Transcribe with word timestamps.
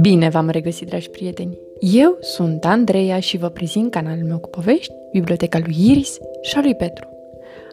Bine 0.00 0.28
v-am 0.28 0.48
regăsit, 0.48 0.88
dragi 0.88 1.10
prieteni! 1.10 1.58
Eu 1.80 2.16
sunt 2.20 2.64
Andreea 2.64 3.20
și 3.20 3.36
vă 3.36 3.48
prezint 3.48 3.90
canalul 3.90 4.24
meu 4.24 4.38
cu 4.38 4.48
povești, 4.48 4.94
Biblioteca 5.12 5.58
lui 5.58 5.90
Iris 5.90 6.18
și 6.42 6.56
a 6.56 6.60
lui 6.60 6.74
Petru. 6.74 7.08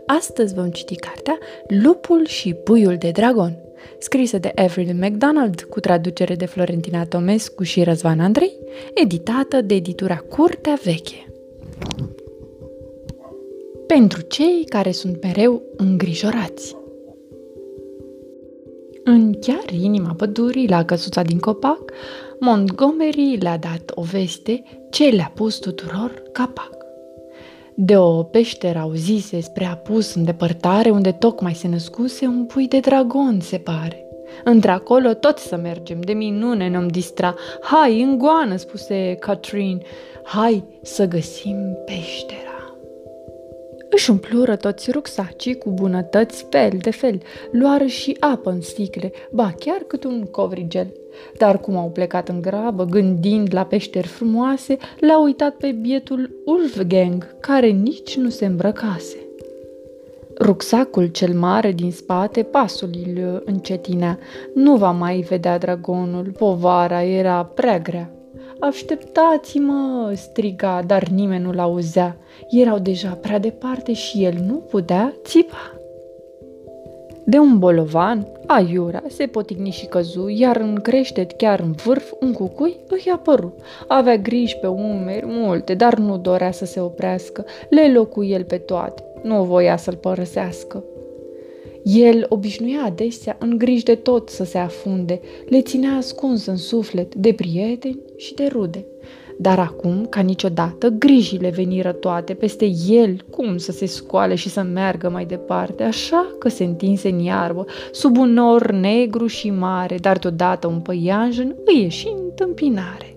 Astăzi 0.05 0.53
vom 0.53 0.69
citi 0.69 0.95
cartea 0.95 1.37
Lupul 1.67 2.25
și 2.25 2.53
puiul 2.53 2.95
de 2.97 3.11
dragon, 3.11 3.57
scrisă 3.99 4.37
de 4.37 4.51
Avril 4.55 4.95
MacDonald 4.99 5.61
cu 5.61 5.79
traducere 5.79 6.35
de 6.35 6.45
Florentina 6.45 7.05
Tomescu 7.05 7.63
și 7.63 7.83
Răzvan 7.83 8.19
Andrei, 8.19 8.53
editată 8.93 9.61
de 9.61 9.75
editura 9.75 10.15
Curtea 10.15 10.79
Veche. 10.83 11.24
Pentru 13.87 14.21
cei 14.21 14.65
care 14.69 14.91
sunt 14.91 15.23
mereu 15.23 15.61
îngrijorați. 15.77 16.75
În 19.03 19.33
chiar 19.39 19.69
inima 19.81 20.13
pădurii, 20.13 20.67
la 20.67 20.85
căsuța 20.85 21.21
din 21.21 21.39
copac, 21.39 21.91
Montgomery 22.39 23.37
le-a 23.39 23.57
dat 23.57 23.91
o 23.95 24.01
veste 24.01 24.63
ce 24.89 25.09
le-a 25.09 25.31
pus 25.35 25.55
tuturor 25.55 26.23
capac. 26.31 26.77
De 27.75 27.97
o 27.97 28.23
peșteră 28.23 28.79
auzise 28.79 29.39
spre 29.39 29.65
apus 29.65 30.13
în 30.13 30.23
depărtare, 30.23 30.89
unde 30.89 31.11
tocmai 31.11 31.53
se 31.53 31.67
născuse 31.67 32.25
un 32.25 32.45
pui 32.45 32.67
de 32.67 32.79
dragon, 32.79 33.39
se 33.39 33.57
pare. 33.57 34.05
Într-acolo 34.43 35.13
tot 35.13 35.37
să 35.37 35.55
mergem, 35.55 36.01
de 36.01 36.13
minune 36.13 36.67
ne-om 36.67 36.87
distra. 36.87 37.35
Hai, 37.61 38.01
în 38.01 38.17
goană, 38.17 38.55
spuse 38.55 39.15
Catherine, 39.19 39.81
hai 40.23 40.63
să 40.81 41.05
găsim 41.05 41.77
peștera. 41.85 42.34
Își 43.95 44.09
umplură 44.09 44.55
toți 44.55 44.91
rucsacii 44.91 45.57
cu 45.57 45.69
bunătăți 45.71 46.45
fel 46.49 46.71
de 46.81 46.89
fel, 46.91 47.21
luară 47.51 47.85
și 47.85 48.17
apă 48.19 48.49
în 48.49 48.61
sticle, 48.61 49.11
ba 49.31 49.53
chiar 49.59 49.77
cât 49.87 50.03
un 50.03 50.25
covrigel. 50.31 50.93
Dar 51.37 51.59
cum 51.59 51.77
au 51.77 51.89
plecat 51.89 52.29
în 52.29 52.41
grabă, 52.41 52.85
gândind 52.85 53.53
la 53.53 53.65
peșteri 53.65 54.07
frumoase, 54.07 54.77
l-a 54.99 55.21
uitat 55.21 55.55
pe 55.55 55.71
bietul 55.71 56.41
Ulfgang, 56.45 57.35
care 57.39 57.67
nici 57.67 58.17
nu 58.17 58.29
se 58.29 58.45
îmbrăcase. 58.45 59.17
Rucsacul 60.39 61.05
cel 61.05 61.33
mare 61.33 61.71
din 61.71 61.91
spate, 61.91 62.43
pasul 62.43 62.89
îl 63.05 63.43
încetinea. 63.45 64.19
Nu 64.53 64.75
va 64.75 64.91
mai 64.91 65.19
vedea 65.19 65.57
dragonul, 65.57 66.31
povara 66.37 67.03
era 67.03 67.43
prea 67.43 67.79
grea. 67.79 68.14
Așteptați-mă!" 68.67 70.11
striga, 70.15 70.83
dar 70.87 71.07
nimeni 71.07 71.43
nu-l 71.43 71.59
auzea. 71.59 72.17
Erau 72.49 72.79
deja 72.79 73.17
prea 73.21 73.39
departe 73.39 73.93
și 73.93 74.23
el 74.23 74.33
nu 74.47 74.53
putea 74.53 75.13
țipa. 75.23 75.71
De 77.25 77.37
un 77.37 77.59
bolovan, 77.59 78.27
aiura 78.47 79.03
se 79.07 79.25
potigni 79.25 79.69
și 79.69 79.85
căzu, 79.85 80.27
iar 80.27 80.55
în 80.57 80.75
creștet, 80.75 81.31
chiar 81.31 81.59
în 81.59 81.71
vârf, 81.71 82.11
un 82.19 82.33
cucui 82.33 82.77
îi 82.87 83.11
apăru. 83.13 83.53
Avea 83.87 84.17
griji 84.17 84.57
pe 84.57 84.67
umeri 84.67 85.25
multe, 85.25 85.73
dar 85.73 85.97
nu 85.97 86.17
dorea 86.17 86.51
să 86.51 86.65
se 86.65 86.79
oprească. 86.79 87.45
Le 87.69 87.91
locu 87.91 88.23
el 88.23 88.43
pe 88.43 88.57
toate, 88.57 89.03
nu 89.23 89.43
voia 89.43 89.77
să-l 89.77 89.95
părăsească. 89.95 90.83
El 91.85 92.25
obișnuia 92.29 92.83
adesea 92.85 93.37
în 93.39 93.57
griji 93.57 93.83
de 93.83 93.95
tot 93.95 94.29
să 94.29 94.43
se 94.43 94.57
afunde, 94.57 95.19
le 95.49 95.61
ținea 95.61 95.95
ascuns 95.95 96.45
în 96.45 96.57
suflet 96.57 97.15
de 97.15 97.33
prieteni 97.33 97.99
și 98.17 98.33
de 98.33 98.47
rude. 98.51 98.85
Dar 99.37 99.59
acum, 99.59 100.05
ca 100.09 100.21
niciodată, 100.21 100.89
grijile 100.89 101.49
veniră 101.49 101.91
toate 101.91 102.33
peste 102.33 102.71
el, 102.87 103.25
cum 103.29 103.57
să 103.57 103.71
se 103.71 103.85
scoale 103.85 104.35
și 104.35 104.49
să 104.49 104.61
meargă 104.61 105.09
mai 105.09 105.25
departe, 105.25 105.83
așa 105.83 106.35
că 106.39 106.49
se 106.49 106.63
întinse 106.63 107.09
în 107.09 107.19
iarbă, 107.19 107.65
sub 107.91 108.17
un 108.17 108.33
nor 108.33 108.71
negru 108.71 109.27
și 109.27 109.49
mare, 109.49 109.97
dar 109.97 110.17
deodată 110.17 110.67
un 110.67 110.79
păianjen 110.79 111.55
îi 111.65 111.81
ieși 111.81 112.07
în 112.07 112.31
tâmpinare. 112.35 113.14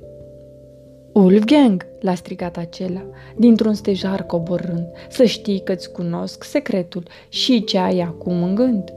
Wolfgang, 1.19 1.87
l-a 2.01 2.15
strigat 2.15 2.57
acela, 2.57 3.03
dintr-un 3.37 3.75
stejar 3.75 4.23
coborând, 4.23 4.87
să 5.09 5.25
știi 5.25 5.63
că-ți 5.65 5.93
cunosc 5.93 6.45
secretul 6.45 7.03
și 7.29 7.65
ce 7.65 7.79
ai 7.79 8.01
acum 8.01 8.43
în 8.43 8.55
gând. 8.55 8.93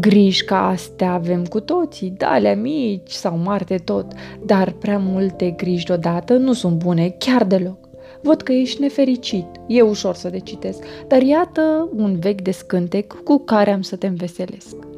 Griji 0.00 0.44
ca 0.44 0.68
astea 0.68 1.12
avem 1.12 1.44
cu 1.44 1.60
toții, 1.60 2.14
dalea 2.16 2.56
mici 2.56 3.10
sau 3.10 3.36
mari 3.36 3.66
de 3.66 3.76
tot, 3.76 4.12
dar 4.46 4.70
prea 4.70 4.98
multe 4.98 5.50
griji 5.50 5.84
deodată 5.84 6.36
nu 6.36 6.52
sunt 6.52 6.76
bune 6.76 7.14
chiar 7.18 7.44
deloc. 7.44 7.88
Văd 8.22 8.42
că 8.42 8.52
ești 8.52 8.80
nefericit, 8.80 9.46
e 9.66 9.82
ușor 9.82 10.14
să 10.14 10.28
decitesc, 10.28 10.84
dar 11.06 11.22
iată 11.22 11.88
un 11.96 12.18
vechi 12.18 12.42
descântec 12.42 13.12
cu 13.24 13.38
care 13.38 13.70
am 13.70 13.82
să 13.82 13.96
te 13.96 14.06
înveselesc. 14.06 14.89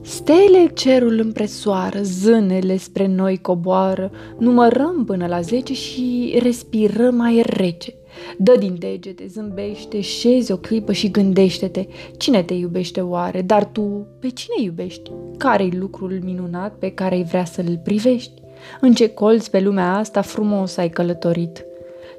Stele 0.00 0.70
cerul 0.74 1.18
împresoară, 1.18 2.02
zânele 2.02 2.76
spre 2.76 3.06
noi 3.06 3.38
coboară, 3.38 4.10
numărăm 4.38 5.04
până 5.04 5.26
la 5.26 5.40
zece 5.40 5.74
și 5.74 6.38
respirăm 6.42 7.20
aer 7.20 7.46
rece. 7.46 7.94
Dă 8.38 8.56
din 8.58 8.76
degete, 8.78 9.26
zâmbește, 9.26 10.00
șezi 10.00 10.52
o 10.52 10.56
clipă 10.56 10.92
și 10.92 11.10
gândește-te, 11.10 11.86
cine 12.16 12.42
te 12.42 12.54
iubește 12.54 13.00
oare, 13.00 13.42
dar 13.42 13.64
tu 13.64 14.06
pe 14.18 14.28
cine 14.28 14.54
iubești? 14.62 15.10
Care-i 15.36 15.70
lucrul 15.70 16.20
minunat 16.24 16.74
pe 16.78 16.90
care 16.90 17.14
ai 17.14 17.24
vrea 17.24 17.44
să-l 17.44 17.80
privești? 17.84 18.42
În 18.80 18.92
ce 18.92 19.08
colț 19.08 19.46
pe 19.46 19.60
lumea 19.60 19.96
asta 19.96 20.20
frumos 20.20 20.76
ai 20.76 20.88
călătorit? 20.90 21.64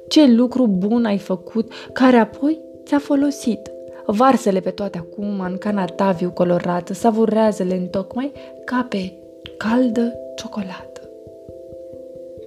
Ce 0.08 0.32
lucru 0.32 0.66
bun 0.66 1.04
ai 1.04 1.18
făcut 1.18 1.72
care 1.92 2.16
apoi 2.16 2.60
ți-a 2.84 2.98
folosit? 2.98 3.69
Varsele 4.12 4.60
pe 4.60 4.70
toate 4.70 4.98
acum 4.98 5.40
în 5.40 5.56
cana 5.58 5.84
ta 5.84 6.10
viu 6.10 6.30
colorată, 6.30 6.92
savurează-le 6.92 7.74
întocmai 7.74 8.32
ca 8.64 8.86
pe 8.88 9.12
caldă 9.56 10.14
ciocolată. 10.36 11.00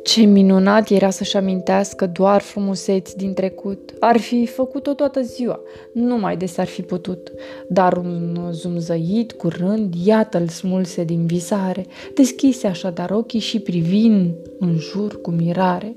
Ce 0.03 0.21
minunat 0.21 0.89
era 0.89 1.09
să-și 1.09 1.37
amintească 1.37 2.07
doar 2.07 2.41
frumuseți 2.41 3.17
din 3.17 3.33
trecut. 3.33 3.93
Ar 3.99 4.17
fi 4.17 4.45
făcut-o 4.45 4.93
toată 4.93 5.21
ziua, 5.21 5.59
numai 5.93 6.37
de 6.37 6.45
s-ar 6.45 6.67
fi 6.67 6.81
putut. 6.81 7.31
Dar 7.69 7.97
un 7.97 8.49
zumzăit 8.51 9.31
curând, 9.31 9.93
iată-l 10.05 10.47
smulse 10.47 11.03
din 11.03 11.25
visare, 11.25 11.85
deschise 12.15 12.67
așadar 12.67 13.11
ochii 13.11 13.39
și 13.39 13.59
privind 13.59 14.33
în 14.59 14.77
jur 14.77 15.21
cu 15.21 15.31
mirare. 15.31 15.95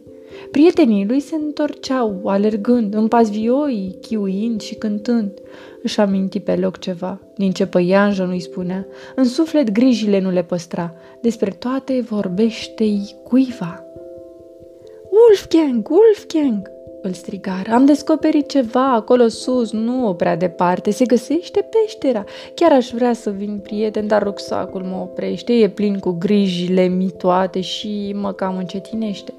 Prietenii 0.50 1.06
lui 1.06 1.20
se 1.20 1.34
întorceau, 1.34 2.20
alergând, 2.24 2.94
în 2.94 3.08
pas 3.08 3.30
vioi, 3.30 3.98
chiuind 4.00 4.60
și 4.60 4.74
cântând. 4.74 5.32
Își 5.82 6.00
aminti 6.00 6.40
pe 6.40 6.56
loc 6.56 6.78
ceva, 6.78 7.20
din 7.36 7.50
ce 7.50 7.66
păianjă 7.66 8.24
nu-i 8.24 8.40
spunea. 8.40 8.86
În 9.14 9.24
suflet 9.24 9.70
grijile 9.70 10.20
nu 10.20 10.30
le 10.30 10.42
păstra, 10.42 10.94
despre 11.20 11.50
toate 11.50 12.00
vorbește-i 12.00 13.14
cuiva. 13.24 13.84
Wolfgang, 15.10 15.88
Wolfgang! 15.88 16.74
îl 17.06 17.12
strigară. 17.12 17.70
Am 17.72 17.84
descoperit 17.84 18.48
ceva 18.48 18.94
acolo 18.94 19.28
sus, 19.28 19.72
nu 19.72 20.14
prea 20.16 20.36
departe. 20.36 20.90
Se 20.90 21.04
găsește 21.04 21.68
peștera. 21.70 22.24
Chiar 22.54 22.72
aș 22.72 22.90
vrea 22.90 23.12
să 23.12 23.30
vin 23.30 23.58
prieten, 23.62 24.06
dar 24.06 24.22
rucsacul 24.22 24.82
mă 24.82 24.96
oprește. 24.96 25.52
E 25.52 25.68
plin 25.68 25.98
cu 25.98 26.10
grijile 26.10 26.86
mi 26.86 27.10
toate 27.10 27.60
și 27.60 28.14
mă 28.20 28.32
cam 28.32 28.56
încetinește. 28.56 29.34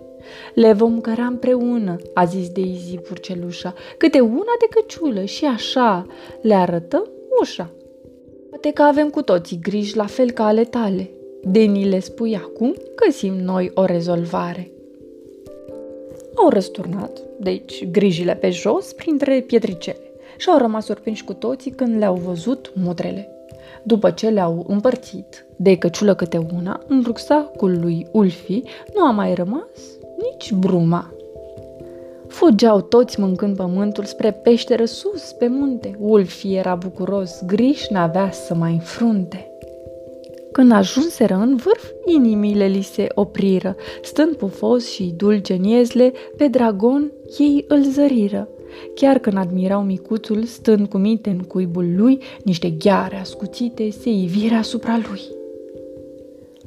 Le 0.53 0.73
vom 0.73 1.01
căra 1.01 1.25
împreună, 1.25 1.95
a 2.13 2.25
zis 2.25 2.49
Daisy 2.49 2.97
purcelușa, 2.97 3.73
câte 3.97 4.19
una 4.19 4.53
de 4.59 4.67
căciulă 4.69 5.23
și 5.23 5.45
așa 5.45 6.05
le 6.41 6.53
arătăm 6.53 7.09
ușa. 7.41 7.69
Poate 8.49 8.71
că 8.71 8.81
avem 8.81 9.09
cu 9.09 9.21
toții 9.21 9.59
griji 9.61 9.95
la 9.95 10.05
fel 10.05 10.31
ca 10.31 10.45
ale 10.45 10.63
tale. 10.63 11.09
Deni 11.43 11.89
le 11.89 11.99
spui 11.99 12.35
acum, 12.35 12.75
găsim 13.05 13.33
noi 13.33 13.71
o 13.73 13.85
rezolvare. 13.85 14.71
Au 16.35 16.49
răsturnat, 16.49 17.21
deci, 17.39 17.87
grijile 17.91 18.35
pe 18.35 18.49
jos 18.49 18.93
printre 18.93 19.41
pietricele 19.41 20.11
și 20.37 20.49
au 20.49 20.57
rămas 20.57 20.85
surprinși 20.85 21.23
cu 21.23 21.33
toții 21.33 21.71
când 21.71 21.97
le-au 21.97 22.15
văzut 22.15 22.71
mudrele. 22.75 23.31
După 23.83 24.11
ce 24.11 24.29
le-au 24.29 24.65
împărțit 24.67 25.45
de 25.55 25.77
căciulă 25.77 26.15
câte 26.15 26.47
una, 26.55 26.83
în 26.87 27.01
rucsacul 27.05 27.79
lui 27.79 28.07
Ulfi 28.11 28.61
nu 28.95 29.05
a 29.05 29.11
mai 29.11 29.33
rămas 29.33 29.96
nici 30.17 30.51
bruma. 30.53 31.11
Fugeau 32.27 32.81
toți 32.81 33.19
mâncând 33.19 33.55
pământul 33.55 34.03
spre 34.03 34.31
peșteră 34.31 34.85
sus, 34.85 35.31
pe 35.31 35.47
munte. 35.47 35.95
Ulfi 35.99 36.53
era 36.53 36.75
bucuros, 36.75 37.41
griș 37.45 37.87
n-avea 37.87 38.31
să 38.31 38.55
mai 38.55 38.71
înfrunte. 38.71 39.51
Când 40.51 40.71
ajunseră 40.71 41.33
în 41.33 41.55
vârf, 41.55 41.89
inimile 42.05 42.65
li 42.65 42.81
se 42.81 43.07
opriră. 43.13 43.75
Stând 44.01 44.35
pufos 44.35 44.89
și 44.89 45.13
dulce 45.17 45.53
în 45.53 45.63
iezle, 45.63 46.13
pe 46.37 46.47
dragon 46.47 47.11
ei 47.39 47.65
îl 47.67 47.83
zăriră. 47.83 48.47
Chiar 48.95 49.17
când 49.17 49.37
admirau 49.37 49.81
micuțul, 49.81 50.43
stând 50.43 50.87
cu 50.87 50.97
minte 50.97 51.29
în 51.29 51.39
cuibul 51.39 51.95
lui, 51.95 52.19
niște 52.43 52.69
gheare 52.69 53.19
ascuțite 53.19 53.89
se 53.89 54.09
iviră 54.09 54.55
asupra 54.55 54.99
lui. 55.09 55.36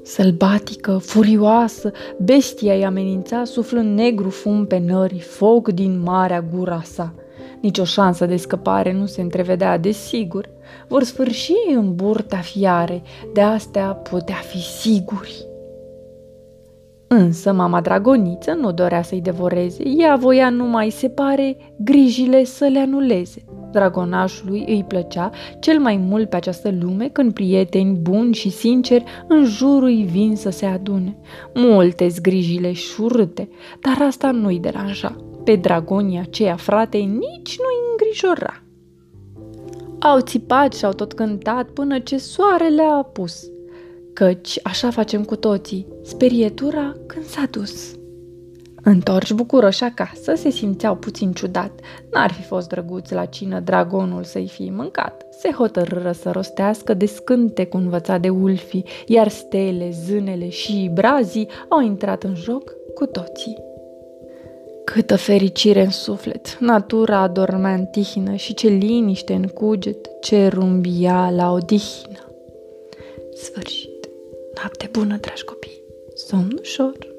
Sălbatică, 0.03 0.99
furioasă, 0.99 1.93
bestia 2.19 2.75
îi 2.75 2.85
amenința, 2.85 3.45
suflând 3.45 3.99
negru 3.99 4.31
fum 4.31 4.67
pe 4.67 4.79
nări, 4.79 5.19
foc 5.19 5.69
din 5.69 6.01
marea 6.03 6.41
gura 6.55 6.83
sa. 6.85 7.15
Nici 7.61 7.79
o 7.79 7.85
șansă 7.85 8.27
de 8.27 8.37
scăpare 8.37 8.93
nu 8.93 9.07
se 9.07 9.21
întrevedea 9.21 9.79
de 9.79 9.91
sigur. 9.91 10.49
Vor 10.89 11.03
sfârși 11.03 11.53
în 11.75 11.95
burta 11.95 12.37
fiare, 12.37 13.03
de 13.35 13.41
astea 13.41 13.87
putea 13.87 14.35
fi 14.35 14.59
siguri. 14.59 15.50
Însă 17.15 17.53
mama 17.53 17.81
dragoniță 17.81 18.53
nu 18.53 18.73
dorea 18.73 19.03
să-i 19.03 19.21
devoreze, 19.21 19.83
ea 19.89 20.17
voia 20.17 20.51
numai, 20.51 20.91
se 20.91 21.09
pare, 21.09 21.57
grijile 21.79 22.45
să 22.45 22.67
le 22.67 22.79
anuleze. 22.79 23.45
Dragonașului 23.73 24.65
îi 24.69 24.85
plăcea 24.89 25.31
cel 25.61 25.79
mai 25.79 25.97
mult 25.97 26.29
pe 26.29 26.37
această 26.37 26.75
lume 26.81 27.09
când 27.09 27.33
prieteni 27.33 27.99
buni 27.99 28.35
și 28.35 28.51
sinceri 28.51 29.05
în 29.29 29.45
jurul 29.45 30.05
vin 30.05 30.37
să 30.37 30.51
se 30.51 30.67
adune. 30.67 31.17
Multe 31.55 32.09
zgrijile 32.09 32.73
șurte, 32.73 33.49
dar 33.81 34.07
asta 34.07 34.31
nu-i 34.31 34.59
deranja. 34.59 35.17
Pe 35.45 35.57
dragonii 35.57 36.19
aceia 36.19 36.57
frate 36.57 36.97
nici 36.99 37.57
nu-i 37.59 37.91
îngrijora. 37.91 38.63
Au 40.01 40.21
țipat 40.21 40.75
și 40.75 40.85
au 40.85 40.93
tot 40.93 41.13
cântat 41.13 41.71
până 41.71 41.99
ce 41.99 42.17
soarele 42.17 42.83
a 42.83 42.97
apus 42.97 43.51
căci 44.13 44.59
așa 44.63 44.91
facem 44.91 45.25
cu 45.25 45.37
toții, 45.37 45.87
sperietura 46.03 46.97
când 47.07 47.25
s-a 47.25 47.49
dus. 47.51 47.95
Întorci 48.83 49.33
bucuroși 49.33 49.85
acasă, 49.85 50.35
se 50.35 50.51
simțeau 50.51 50.97
puțin 50.97 51.33
ciudat. 51.33 51.81
N-ar 52.11 52.33
fi 52.33 52.43
fost 52.43 52.69
drăguț 52.69 53.11
la 53.11 53.25
cină 53.25 53.61
dragonul 53.61 54.25
să-i 54.25 54.49
fi 54.49 54.71
mâncat. 54.71 55.27
Se 55.31 55.51
hotărâră 55.51 56.13
să 56.13 56.31
rostească 56.31 56.95
de 56.95 57.07
scânte 57.07 57.67
cu 57.67 57.77
învățat 57.77 58.21
de 58.21 58.29
ulfi, 58.29 58.83
iar 59.07 59.29
stele, 59.29 59.91
zânele 60.05 60.49
și 60.49 60.91
brazii 60.95 61.49
au 61.69 61.81
intrat 61.81 62.23
în 62.23 62.35
joc 62.35 62.73
cu 62.95 63.07
toții. 63.07 63.57
Câtă 64.85 65.17
fericire 65.17 65.83
în 65.83 65.91
suflet! 65.91 66.59
Natura 66.61 67.19
adormea 67.19 67.75
în 67.75 67.85
tihnă 67.85 68.35
și 68.35 68.55
ce 68.55 68.69
liniște 68.69 69.33
în 69.33 69.47
cuget, 69.47 70.09
ce 70.21 70.47
rumbia 70.47 71.31
la 71.31 71.53
odihnă. 71.53 72.19
Sfârșit! 73.35 74.00
Noapte 74.55 74.89
bună, 74.93 75.17
dragi 75.17 75.45
copii! 75.45 75.83
Somn 76.15 76.59
ușor! 76.61 77.10